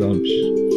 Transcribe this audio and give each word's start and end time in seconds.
Santos. 0.00 0.69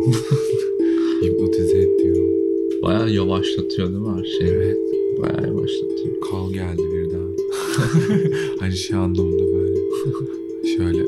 Hipnotize 1.22 1.78
ediyor. 1.78 2.28
Bayağı 2.82 3.10
yavaşlatıyor 3.10 3.88
değil 3.88 4.00
mi 4.00 4.08
her 4.16 4.24
şeyi? 4.24 4.50
Evet. 4.50 4.76
Bayağı 5.18 5.46
yavaşlatıyor. 5.46 6.20
Kal 6.30 6.52
geldi 6.52 6.82
birden. 6.92 7.36
hani 8.60 8.72
şey 8.72 8.96
anlamında 8.96 9.44
böyle. 9.52 9.78
Şöyle. 10.76 11.02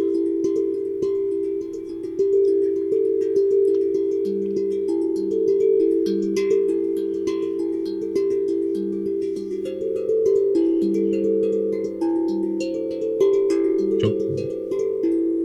Çok 14.01 14.13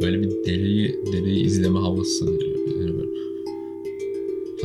böyle 0.01 0.21
bir 0.21 0.45
dereyi, 0.45 0.99
dereyi 1.13 1.45
izleme 1.45 1.79
havası. 1.79 2.25
Yani. 2.25 2.96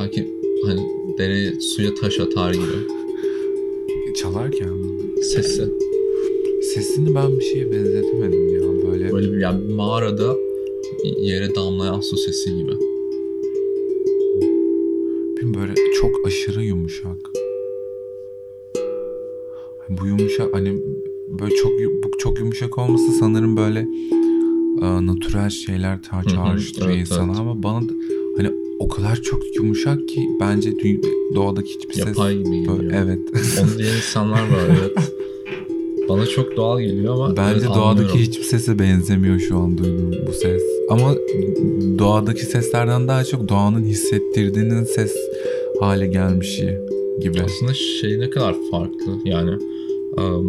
Sanki 0.03 0.28
hani 0.67 0.81
dere 1.19 1.61
suya 1.61 1.95
taş 1.95 2.20
atar 2.20 2.55
gibi. 2.55 2.78
Çalarken 4.17 4.72
mi? 4.72 5.22
Sesi. 5.22 5.69
Sesini 6.75 7.14
ben 7.14 7.39
bir 7.39 7.44
şeye 7.44 7.72
benzetemedim 7.72 8.55
ya. 8.55 8.61
Böyle 8.91 9.12
Böyle 9.12 9.33
bir 9.33 9.39
yani 9.39 9.72
mağarada 9.75 10.36
yere 11.20 11.55
damlayan 11.55 12.00
su 12.00 12.17
sesi 12.17 12.56
gibi. 12.56 12.72
Benim 15.36 15.55
böyle 15.55 15.75
çok 16.00 16.27
aşırı 16.27 16.64
yumuşak. 16.64 17.16
Bu 19.89 20.06
yumuşak 20.06 20.55
hani 20.55 20.83
böyle 21.41 21.55
çok 21.55 21.72
bu 22.05 22.19
çok 22.19 22.39
yumuşak 22.39 22.78
olması 22.78 23.12
sanırım 23.12 23.56
böyle 23.56 23.89
e, 24.83 25.06
natürel 25.06 25.50
şeyler 25.50 26.03
çağrıştırıyor 26.03 26.91
evet, 26.91 27.00
insana 27.00 27.33
evet. 27.33 27.41
ama 27.41 27.62
bana 27.62 27.83
hani 28.36 28.50
o 28.78 28.88
kadar 28.88 29.16
çok 29.16 29.56
yumuşak 29.56 30.08
ki 30.08 30.20
bence 30.41 30.72
doğadaki 31.34 31.75
hiçbir 31.75 31.94
ses 31.94 32.06
Yapay 32.06 32.38
gibi 32.38 32.69
böyle, 32.69 32.97
evet. 32.97 33.19
Onu 33.62 33.78
diyen 33.78 33.97
insanlar 33.97 34.41
var 34.41 34.66
evet. 34.69 35.12
Bana 36.09 36.26
çok 36.26 36.56
doğal 36.56 36.81
geliyor 36.81 37.15
ama 37.15 37.37
Bence 37.37 37.53
evet, 37.53 37.76
doğadaki 37.76 37.88
anlıyorum. 37.88 38.21
hiçbir 38.21 38.44
sese 38.44 38.78
benzemiyor 38.78 39.38
şu 39.38 39.56
an 39.56 39.78
duyduğum 39.78 40.12
bu 40.26 40.32
ses. 40.32 40.62
Ama 40.88 41.15
doğadaki 41.98 42.47
seslerden 42.47 43.09
daha 43.09 43.25
çok 43.25 43.48
doğanın 43.48 43.84
hissettirdiğinin 43.84 44.84
ses 44.84 45.15
hale 45.81 46.06
gelmişi 46.06 46.78
gibi. 47.21 47.42
Aslında 47.42 47.75
şey 47.75 48.21
ne 48.21 48.31
kadar 48.31 48.56
farklı 48.71 49.19
yani 49.25 49.50
um, 50.16 50.47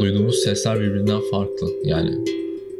duyduğumuz 0.00 0.38
sesler 0.38 0.80
birbirinden 0.80 1.20
farklı 1.30 1.68
yani 1.84 2.24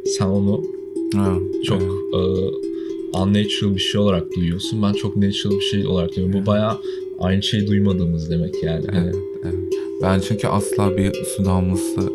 sen 0.05 0.25
onu 0.25 0.78
Ha, 1.15 1.37
çok 1.65 1.81
evet. 1.81 1.91
e, 2.13 3.17
unnatural 3.17 3.75
bir 3.75 3.79
şey 3.79 4.01
olarak 4.01 4.35
duyuyorsun 4.35 4.81
ben 4.83 4.93
çok 4.93 5.15
natural 5.15 5.55
bir 5.55 5.61
şey 5.61 5.87
olarak 5.87 6.15
duyuyorum 6.15 6.41
bu 6.41 6.45
baya 6.45 6.77
aynı 7.19 7.43
şeyi 7.43 7.67
duymadığımız 7.67 8.29
demek 8.29 8.63
yani 8.63 8.85
Hani 8.91 9.03
Evet, 9.03 9.15
evet. 9.43 9.55
Ben 10.01 10.19
çünkü 10.19 10.47
asla 10.47 10.97
bir 10.97 11.13
su 11.13 11.45
damlası 11.45 12.09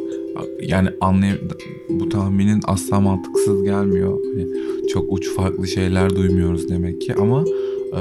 yani 0.63 0.89
anlay 1.01 1.31
bu 1.89 2.09
tahminin 2.09 2.61
asla 2.67 3.01
mantıksız 3.01 3.63
gelmiyor. 3.65 4.19
Hani 4.25 4.47
çok 4.89 5.13
uç 5.13 5.29
farklı 5.29 5.67
şeyler 5.67 6.17
duymuyoruz 6.17 6.69
demek 6.69 7.01
ki 7.01 7.15
ama 7.15 7.45
eee, 7.93 8.01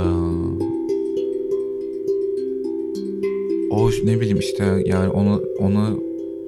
o 3.69 3.89
ne 4.03 4.19
bileyim 4.19 4.39
işte 4.39 4.83
yani 4.85 5.09
onu 5.09 5.41
onu 5.59 6.03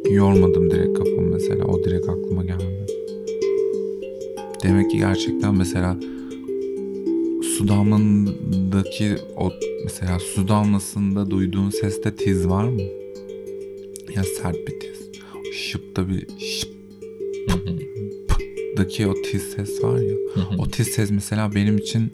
yormadım 0.10 0.72
direkt 0.72 0.98
kafam 0.98 1.26
mesela. 1.26 1.66
O 1.66 1.84
direkt 1.84 2.10
aklıma 2.10 2.44
geldi. 2.44 2.85
Demek 4.64 4.92
ki 4.92 4.98
gerçekten 4.98 5.56
mesela 5.56 5.98
su 7.42 7.68
damlasındaki 7.68 9.16
o 9.38 9.52
mesela 9.84 10.20
su 10.20 10.48
damlasında 10.48 11.30
duyduğun 11.30 11.70
seste 11.70 12.16
tiz 12.16 12.48
var 12.48 12.64
mı? 12.64 12.82
Ya 14.16 14.24
sert 14.24 14.56
bir 14.68 14.80
tiz. 14.80 15.12
Şıpta 15.54 16.10
bir 16.10 16.28
hı, 16.28 16.40
şıptaki 18.78 19.08
o 19.08 19.14
tiz 19.14 19.42
ses 19.42 19.84
var 19.84 20.00
ya. 20.00 20.16
O 20.58 20.68
tiz 20.68 20.88
ses 20.88 21.12
mesela 21.12 21.56
benim 21.56 21.78
için 21.78 22.12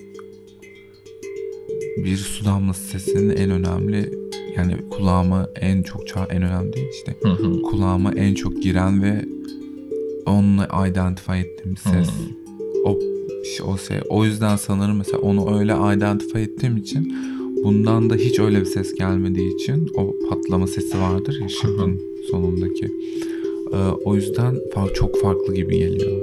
bir 1.97 2.17
su 2.17 2.45
damlası 2.45 2.83
sesinin 2.83 3.35
en 3.35 3.49
önemli 3.51 4.11
yani 4.57 4.89
kulağıma 4.89 5.49
en 5.55 5.83
çok 5.83 6.07
çağ 6.07 6.27
en 6.29 6.41
önemli 6.41 6.73
değil 6.73 6.87
işte 6.93 7.15
kulağıma 7.63 8.13
en 8.13 8.33
çok 8.33 8.63
giren 8.63 9.03
ve 9.03 9.25
onunla 10.25 10.87
identify 10.87 11.39
ettiğim 11.39 11.77
ses. 11.77 12.07
Hmm. 12.07 12.35
O 12.85 12.99
o 13.65 13.77
şey 13.77 13.97
o 14.09 14.25
yüzden 14.25 14.55
sanırım 14.55 14.97
mesela 14.97 15.17
onu 15.17 15.59
öyle 15.59 15.73
identify 15.95 16.39
ettiğim 16.39 16.77
için 16.77 17.13
bundan 17.63 18.09
da 18.09 18.15
hiç 18.15 18.39
öyle 18.39 18.59
bir 18.59 18.65
ses 18.65 18.93
gelmediği 18.93 19.55
için 19.55 19.89
o 19.95 20.15
patlama 20.29 20.67
sesi 20.67 20.99
vardır 20.99 21.37
ya 21.41 21.49
şıkkın 21.49 22.01
sonundaki. 22.31 22.85
Ee, 23.73 23.77
o 24.05 24.15
yüzden 24.15 24.55
çok 24.95 25.21
farklı 25.21 25.53
gibi 25.53 25.77
geliyor. 25.77 26.21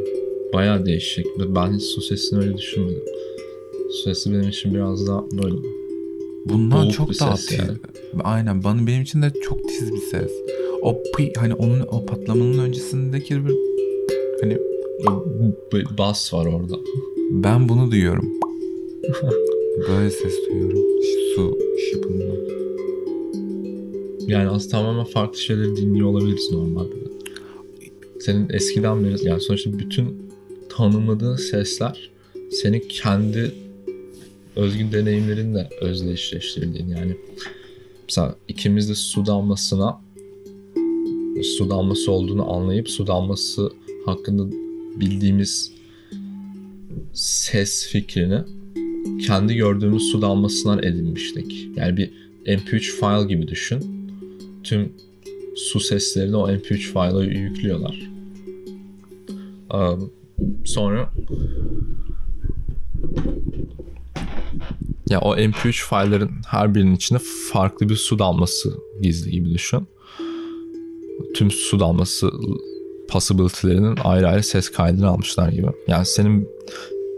Baya 0.53 0.87
değişik 0.87 1.26
ben 1.54 1.72
hiç 1.72 1.82
su 1.82 2.00
sesini 2.00 2.38
öyle 2.38 2.56
düşünmedim 2.56 3.03
su 3.91 4.03
sesi 4.03 4.32
benim 4.32 4.48
için 4.48 4.75
biraz 4.75 5.06
daha 5.06 5.25
böyle 5.31 5.56
Bundan 6.44 6.84
Boğuk 6.84 6.92
çok 6.92 7.20
daha 7.20 7.34
tiz. 7.34 7.58
yani. 7.58 7.78
Aynen 8.25 8.64
bana 8.64 8.87
benim 8.87 9.03
için 9.03 9.22
de 9.22 9.32
çok 9.42 9.69
tiz 9.69 9.92
bir 9.92 9.98
ses. 9.98 10.32
O 10.82 11.03
pi 11.16 11.32
hani 11.37 11.54
onun 11.54 11.81
o 11.81 12.06
patlamanın 12.06 12.58
öncesindeki 12.58 13.47
bir 13.47 13.54
hani 14.41 14.59
bas 15.99 16.34
var 16.34 16.47
orada 16.47 16.75
ben 17.31 17.69
bunu 17.69 17.91
duyuyorum. 17.91 18.32
Böyle 19.88 20.10
ses 20.10 20.34
duyuyorum. 20.49 20.78
Su 21.34 21.59
şıpından. 21.91 22.37
Yani 24.26 24.49
aslında 24.49 24.71
tamamen 24.71 25.04
farklı 25.04 25.38
şeyleri 25.38 25.76
dinliyor 25.76 26.09
olabiliriz 26.09 26.53
normalde. 26.53 26.90
de. 26.90 27.08
Senin 28.20 28.49
eskiden 28.50 29.05
beri 29.05 29.29
yani 29.29 29.40
sonuçta 29.40 29.79
bütün 29.79 30.31
tanımladığın 30.69 31.37
sesler 31.37 32.11
senin 32.50 32.82
kendi 32.88 33.52
özgün 34.56 34.93
deneyimlerinle 34.93 35.69
özdeşleştirildiğin 35.81 36.88
yani 36.88 37.17
mesela 38.08 38.35
ikimiz 38.49 38.88
de 38.88 38.94
su 38.94 39.26
damlasına 39.26 40.00
su 41.43 41.70
damlası 41.70 42.12
olduğunu 42.12 42.52
anlayıp 42.52 42.90
su 42.90 43.06
damlası 43.06 43.70
hakkında 44.08 44.56
bildiğimiz 45.00 45.72
ses 47.12 47.88
fikrini 47.88 48.40
kendi 49.26 49.56
gördüğümüz 49.56 50.02
su 50.02 50.22
damlasından 50.22 50.82
edinmiştik. 50.82 51.69
Yani 51.76 51.96
bir 51.96 52.10
MP3 52.46 52.81
file 52.81 53.34
gibi 53.34 53.49
düşün. 53.49 54.08
Tüm 54.64 54.93
su 55.56 55.81
seslerini 55.81 56.37
o 56.37 56.50
MP3 56.50 56.76
file'a 56.76 57.25
yüklüyorlar. 57.25 58.10
Sonra 60.64 61.12
ya 65.11 65.20
o 65.20 65.37
MP3 65.37 65.88
file'lerin 65.88 66.31
her 66.46 66.75
birinin 66.75 66.96
içinde 66.96 67.19
farklı 67.52 67.88
bir 67.88 67.96
su 67.96 68.19
damlası 68.19 68.75
gizli 69.02 69.31
gibi 69.31 69.50
düşün. 69.54 69.88
Tüm 71.34 71.50
su 71.50 71.81
damlası 71.81 72.31
possibility'lerinin 73.08 73.99
ayrı 74.05 74.28
ayrı 74.28 74.43
ses 74.43 74.70
kaydını 74.72 75.08
almışlar 75.08 75.49
gibi. 75.49 75.66
Yani 75.87 76.06
senin 76.06 76.49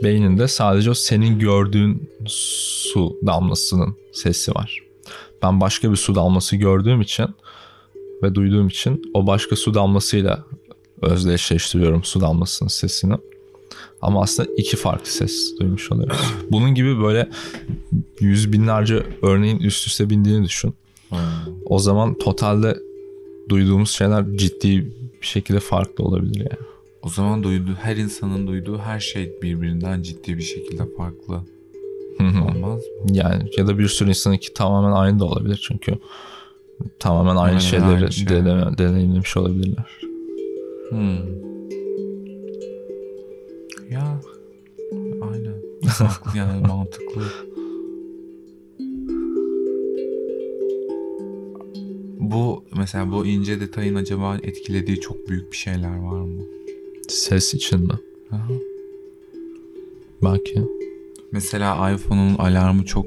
beyninde 0.02 0.48
sadece 0.48 0.90
o 0.90 0.94
senin 0.94 1.38
gördüğün 1.38 2.10
su 2.26 3.16
damlasının 3.26 3.96
sesi 4.12 4.54
var. 4.54 4.78
Ben 5.42 5.60
başka 5.60 5.90
bir 5.90 5.96
su 5.96 6.14
damlası 6.14 6.56
gördüğüm 6.56 7.00
için 7.00 7.26
ve 8.22 8.34
duyduğum 8.34 8.69
için 8.69 9.02
o 9.14 9.26
başka 9.26 9.56
su 9.56 9.75
damlasıyla 9.75 10.44
özdeşleştiriyorum 11.02 12.04
su 12.04 12.20
damlasının 12.20 12.69
sesini. 12.69 13.14
Ama 14.02 14.22
aslında 14.22 14.48
iki 14.56 14.76
farklı 14.76 15.10
ses 15.10 15.58
duymuş 15.60 15.93
oluyoruz. 15.93 16.20
Bunun 16.50 16.75
gibi 16.75 17.00
böyle 17.02 17.28
yüz 18.20 18.52
binlerce 18.52 19.06
örneğin 19.22 19.58
üst 19.58 19.86
üste 19.86 20.10
bindiğini 20.10 20.44
düşün. 20.44 20.75
O 21.64 21.78
zaman 21.78 22.19
totalde 22.19 22.78
duyduğumuz 23.48 23.90
şeyler 23.90 24.25
ciddi 24.36 24.93
bir 25.22 25.26
şekilde 25.26 25.61
farklı 25.61 26.05
olabilir 26.05 26.38
yani. 26.38 26.67
O 27.02 27.08
zaman 27.08 27.43
duyduğu 27.43 27.75
her 27.75 27.96
insanın 27.96 28.46
duyduğu 28.46 28.78
her 28.78 29.00
şey 29.00 29.32
birbirinden 29.43 30.02
ciddi 30.02 30.37
bir 30.37 30.43
şekilde 30.43 30.82
farklı. 30.96 31.40
Olmaz 32.20 32.78
mı? 32.78 33.12
Yani 33.12 33.50
ya 33.56 33.67
da 33.67 33.78
bir 33.78 33.88
sürü 33.88 34.08
insanınki 34.08 34.55
tamamen 34.55 34.93
aynı 34.93 35.19
da 35.19 35.25
olabilir 35.25 35.64
çünkü 35.69 35.93
tamamen 36.99 37.31
aynı 37.37 37.40
Aynen, 37.40 37.58
şeyleri 37.58 37.87
aynı 37.88 38.12
şey. 38.12 38.26
deneyim- 38.26 38.78
deneyimlemiş 38.78 39.37
olabilirler. 39.37 40.00
Hmm. 40.90 41.17
Ya 43.90 44.20
aynen. 45.22 45.55
Yani 46.37 46.67
mantıklı. 46.67 47.22
Bu 52.31 52.65
mesela 52.77 53.12
bu 53.12 53.27
ince 53.27 53.61
detayın 53.61 53.94
acaba 53.94 54.37
etkilediği 54.43 55.00
çok 55.00 55.29
büyük 55.29 55.53
bir 55.53 55.56
şeyler 55.56 55.99
var 55.99 56.21
mı? 56.21 56.43
Ses 57.09 57.55
için 57.55 57.81
mi? 57.81 57.93
Aha. 58.32 58.49
belki. 60.23 60.62
Mesela 61.32 61.91
iPhone'un 61.93 62.35
alarmı 62.35 62.85
çok 62.85 63.06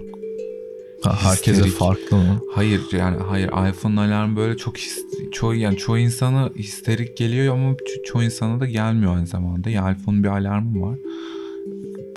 Ha, 1.03 1.15
herkese 1.21 1.51
Histerik. 1.51 1.73
farklı 1.73 2.17
mı? 2.17 2.39
hayır 2.53 2.81
yani 2.91 3.17
hayır 3.17 3.47
iPhone'un 3.69 3.97
alarmı 3.97 4.37
böyle 4.37 4.57
çok 4.57 4.77
his- 4.77 5.05
çoğu 5.31 5.55
yani 5.55 5.77
çoğu 5.77 5.97
insana 5.97 6.49
histerik 6.57 7.17
geliyor 7.17 7.53
ama 7.53 7.71
ço- 7.71 8.03
çoğu 8.05 8.23
insana 8.23 8.59
da 8.59 8.65
gelmiyor 8.65 9.15
aynı 9.15 9.27
zamanda. 9.27 9.69
Yani 9.69 9.95
iPhone'un 9.97 10.23
bir 10.23 10.27
alarmı 10.29 10.81
var. 10.81 10.99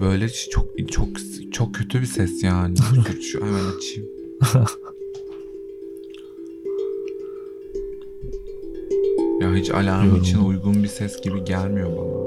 Böyle 0.01 0.29
çok 0.29 0.67
çok 0.91 1.09
çok 1.53 1.75
kötü 1.75 2.01
bir 2.01 2.07
ses 2.07 2.43
yani. 2.43 2.77
Dur 2.95 3.21
şu 3.21 3.41
hemen 3.41 3.65
açayım. 3.77 4.09
ya 9.41 9.55
hiç 9.55 9.71
alarm 9.71 10.09
Yorum. 10.09 10.23
için 10.23 10.45
uygun 10.45 10.83
bir 10.83 10.89
ses 10.89 11.21
gibi 11.21 11.45
gelmiyor 11.45 11.89
bana. 11.97 12.27